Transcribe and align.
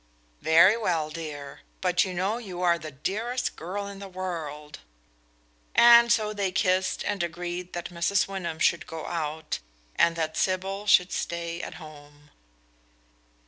"Very 0.41 0.75
well, 0.75 1.11
dear. 1.11 1.61
But 1.79 2.03
you 2.03 2.15
know 2.15 2.39
you 2.39 2.63
are 2.63 2.79
the 2.79 2.89
dearest 2.89 3.55
girl 3.55 3.85
in 3.85 3.99
the 3.99 4.07
world." 4.09 4.79
And 5.75 6.11
so 6.11 6.33
they 6.33 6.51
kissed, 6.51 7.03
and 7.05 7.21
agreed 7.21 7.73
that 7.73 7.91
Mrs. 7.93 8.27
Wyndham 8.27 8.57
should 8.57 8.87
go 8.87 9.05
out, 9.05 9.59
and 9.95 10.15
that 10.15 10.37
Sybil 10.37 10.87
should 10.87 11.11
stay 11.11 11.61
at 11.61 11.75
home. 11.75 12.31